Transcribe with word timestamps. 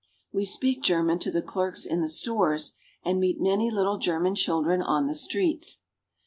We 0.33 0.45
speak 0.45 0.81
German 0.81 1.19
to 1.19 1.29
the 1.29 1.43
clerks 1.43 1.85
in 1.85 2.01
the 2.01 2.09
stores, 2.09 2.73
and 3.05 3.19
meet 3.19 3.39
many 3.39 3.69
little 3.69 3.99
German 3.99 4.33
children 4.33 4.81
on 4.81 5.05
the 5.05 5.13
streets. 5.13 5.81